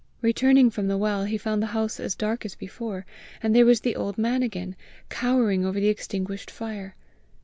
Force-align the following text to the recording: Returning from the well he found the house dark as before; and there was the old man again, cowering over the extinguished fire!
Returning 0.23 0.71
from 0.71 0.87
the 0.87 0.97
well 0.97 1.25
he 1.25 1.37
found 1.37 1.61
the 1.61 1.67
house 1.77 1.99
dark 2.15 2.43
as 2.43 2.55
before; 2.55 3.05
and 3.43 3.55
there 3.55 3.67
was 3.67 3.81
the 3.81 3.95
old 3.95 4.17
man 4.17 4.41
again, 4.41 4.75
cowering 5.09 5.63
over 5.63 5.79
the 5.79 5.89
extinguished 5.89 6.49
fire! 6.49 6.95